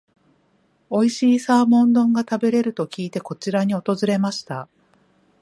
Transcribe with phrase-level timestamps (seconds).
[0.89, 4.67] おいしいサーモン丼が食べれると聞いて、こちらに訪れました。